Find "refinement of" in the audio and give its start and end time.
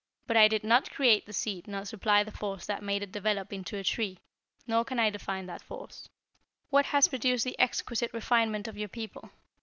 8.11-8.79